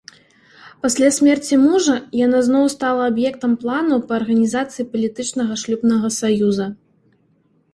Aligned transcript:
Пасля 0.83 1.09
смерці 1.17 1.59
мужа 1.65 1.97
яна 2.25 2.39
зноў 2.47 2.65
стала 2.75 3.01
аб'ектам 3.11 3.53
планаў 3.65 3.99
па 4.09 4.13
арганізацыі 4.21 4.87
палітычнага 4.95 5.53
шлюбнага 5.65 6.07
саюза. 6.19 6.67